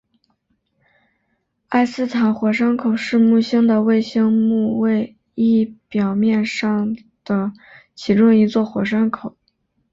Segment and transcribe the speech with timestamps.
[1.67, 7.53] 埃斯坦火山口是木星的卫星木卫一表面上的
[7.93, 9.37] 其中一座火山口。